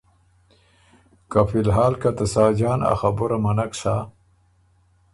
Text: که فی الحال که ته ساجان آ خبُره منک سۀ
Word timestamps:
که 1.31 1.41
فی 1.49 1.57
الحال 1.63 1.93
که 2.01 2.09
ته 2.17 2.25
ساجان 2.33 2.79
آ 2.91 2.93
خبُره 3.01 3.37
منک 3.43 3.71
سۀ 3.81 3.95